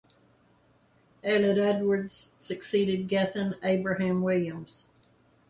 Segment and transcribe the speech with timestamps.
[1.23, 4.87] Aled Edwards succeeded Gethin Abraham-Williams.